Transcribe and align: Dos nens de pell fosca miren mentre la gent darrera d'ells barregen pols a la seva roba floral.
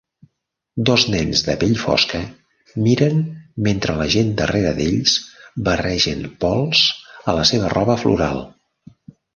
Dos 0.89 1.03
nens 1.15 1.43
de 1.49 1.55
pell 1.63 1.75
fosca 1.81 2.21
miren 2.87 3.21
mentre 3.69 3.97
la 4.01 4.09
gent 4.15 4.33
darrera 4.41 4.73
d'ells 4.81 5.17
barregen 5.71 6.27
pols 6.47 6.85
a 7.33 7.39
la 7.43 7.47
seva 7.53 7.73
roba 7.79 8.03
floral. 8.05 8.45